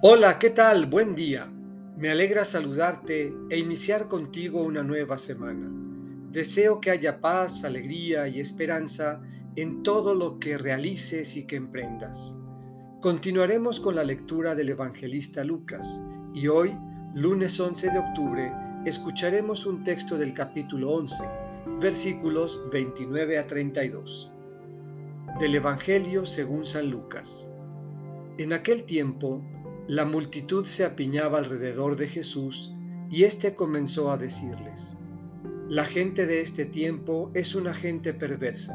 Hola, 0.00 0.38
¿qué 0.38 0.50
tal? 0.50 0.86
Buen 0.86 1.16
día. 1.16 1.50
Me 1.96 2.08
alegra 2.08 2.44
saludarte 2.44 3.34
e 3.50 3.58
iniciar 3.58 4.06
contigo 4.06 4.62
una 4.62 4.84
nueva 4.84 5.18
semana. 5.18 5.68
Deseo 6.30 6.80
que 6.80 6.92
haya 6.92 7.20
paz, 7.20 7.64
alegría 7.64 8.28
y 8.28 8.38
esperanza 8.38 9.20
en 9.56 9.82
todo 9.82 10.14
lo 10.14 10.38
que 10.38 10.56
realices 10.56 11.36
y 11.36 11.48
que 11.48 11.56
emprendas. 11.56 12.36
Continuaremos 13.00 13.80
con 13.80 13.96
la 13.96 14.04
lectura 14.04 14.54
del 14.54 14.68
evangelista 14.68 15.42
Lucas 15.42 16.00
y 16.32 16.46
hoy, 16.46 16.78
lunes 17.16 17.58
11 17.58 17.90
de 17.90 17.98
octubre, 17.98 18.52
escucharemos 18.84 19.66
un 19.66 19.82
texto 19.82 20.16
del 20.16 20.32
capítulo 20.32 20.92
11, 20.92 21.24
versículos 21.80 22.62
29 22.70 23.36
a 23.36 23.48
32. 23.48 24.32
Del 25.40 25.56
Evangelio 25.56 26.24
según 26.24 26.64
San 26.64 26.88
Lucas. 26.88 27.48
En 28.38 28.52
aquel 28.52 28.84
tiempo, 28.84 29.42
la 29.88 30.04
multitud 30.04 30.66
se 30.66 30.84
apiñaba 30.84 31.38
alrededor 31.38 31.96
de 31.96 32.06
Jesús 32.08 32.74
y 33.10 33.24
éste 33.24 33.54
comenzó 33.54 34.10
a 34.10 34.18
decirles, 34.18 34.98
La 35.70 35.84
gente 35.84 36.26
de 36.26 36.42
este 36.42 36.66
tiempo 36.66 37.30
es 37.32 37.54
una 37.54 37.72
gente 37.72 38.12
perversa. 38.12 38.74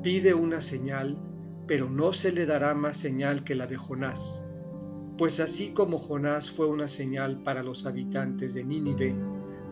Pide 0.00 0.32
una 0.32 0.60
señal, 0.60 1.18
pero 1.66 1.90
no 1.90 2.12
se 2.12 2.30
le 2.30 2.46
dará 2.46 2.72
más 2.72 2.98
señal 2.98 3.42
que 3.42 3.56
la 3.56 3.66
de 3.66 3.76
Jonás. 3.76 4.46
Pues 5.18 5.40
así 5.40 5.70
como 5.70 5.98
Jonás 5.98 6.52
fue 6.52 6.66
una 6.68 6.86
señal 6.86 7.42
para 7.42 7.64
los 7.64 7.84
habitantes 7.84 8.54
de 8.54 8.62
Nínive, 8.62 9.16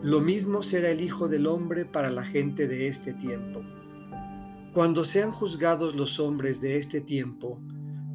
lo 0.02 0.20
mismo 0.20 0.64
será 0.64 0.91
el 0.91 1.00
Hijo 1.00 1.28
del 1.28 1.46
Hombre 1.46 1.84
para 1.84 2.10
la 2.10 2.24
gente 2.24 2.66
de 2.66 2.88
este 2.88 3.12
tiempo. 3.12 3.62
Cuando 4.72 5.05
sean 5.05 5.30
juzgados 5.30 5.94
los 5.94 6.19
hombres 6.19 6.60
de 6.60 6.77
este 6.77 7.00
tiempo, 7.00 7.60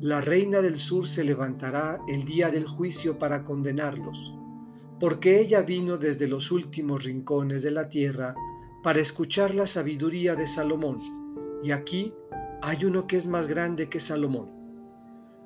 la 0.02 0.20
reina 0.20 0.62
del 0.62 0.78
sur 0.78 1.08
se 1.08 1.24
levantará 1.24 2.02
el 2.08 2.26
día 2.26 2.50
del 2.50 2.68
juicio 2.68 3.18
para 3.18 3.46
condenarlos, 3.46 4.34
porque 5.00 5.40
ella 5.40 5.62
vino 5.62 5.98
desde 5.98 6.28
los 6.28 6.52
últimos 6.52 7.04
rincones 7.06 7.62
de 7.62 7.72
la 7.72 7.88
tierra 7.88 8.36
para 8.84 9.00
escuchar 9.00 9.56
la 9.56 9.66
sabiduría 9.66 10.36
de 10.36 10.48
Salomón, 10.48 11.00
y 11.64 11.72
aquí 11.72 12.14
hay 12.62 12.84
uno 12.84 13.08
que 13.08 13.18
es 13.18 13.28
más 13.28 13.48
grande 13.48 13.88
que 13.88 14.00
Salomón. 14.00 14.50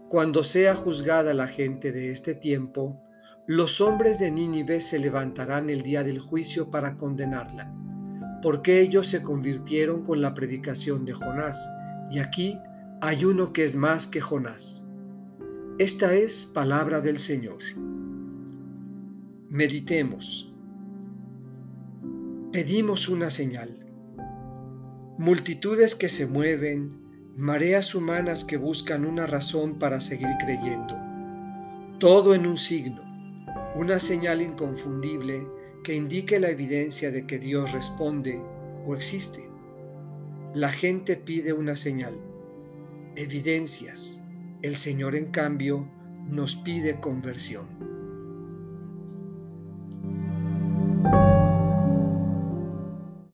Cuando 0.09 0.43
sea 0.43 0.75
juzgada 0.75 1.33
la 1.35 1.47
gente 1.47 1.91
de 1.91 2.11
este 2.11 2.33
tiempo, 2.33 2.99
los 3.45 3.81
hombres 3.81 4.19
de 4.19 4.31
Nínive 4.31 4.81
se 4.81 4.97
levantarán 4.97 5.69
el 5.69 5.83
día 5.83 6.03
del 6.03 6.19
juicio 6.19 6.71
para 6.71 6.97
condenarla, 6.97 7.71
porque 8.41 8.81
ellos 8.81 9.07
se 9.07 9.21
convirtieron 9.21 10.03
con 10.03 10.21
la 10.21 10.33
predicación 10.33 11.05
de 11.05 11.13
Jonás, 11.13 11.69
y 12.09 12.19
aquí 12.19 12.59
hay 13.01 13.23
uno 13.23 13.53
que 13.53 13.63
es 13.63 13.75
más 13.75 14.07
que 14.07 14.19
Jonás. 14.19 14.85
Esta 15.77 16.13
es 16.13 16.43
palabra 16.43 16.99
del 16.99 17.17
Señor. 17.17 17.59
Meditemos. 19.49 20.53
Pedimos 22.51 23.07
una 23.07 23.29
señal. 23.29 23.69
Multitudes 25.17 25.95
que 25.95 26.09
se 26.09 26.27
mueven, 26.27 26.91
mareas 27.37 27.95
humanas 27.95 28.43
que 28.43 28.57
buscan 28.57 29.05
una 29.05 29.25
razón 29.25 29.79
para 29.79 30.01
seguir 30.01 30.35
creyendo. 30.37 30.97
Todo 31.99 32.35
en 32.35 32.45
un 32.45 32.57
signo, 32.57 33.01
una 33.75 33.99
señal 33.99 34.41
inconfundible 34.41 35.47
que 35.85 35.95
indique 35.95 36.37
la 36.37 36.49
evidencia 36.49 37.11
de 37.11 37.25
que 37.25 37.39
Dios 37.39 37.71
responde 37.71 38.41
o 38.85 38.93
existe. 38.93 39.49
La 40.53 40.69
gente 40.69 41.15
pide 41.15 41.53
una 41.53 41.77
señal 41.77 42.28
evidencias. 43.15 44.23
El 44.61 44.75
Señor, 44.75 45.15
en 45.15 45.31
cambio, 45.31 45.89
nos 46.25 46.55
pide 46.55 46.99
conversión. 46.99 47.88